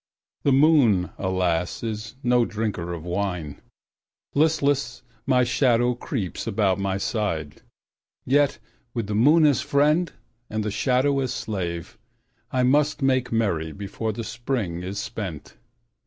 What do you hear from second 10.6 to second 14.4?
the shadow as slave I must make merry before the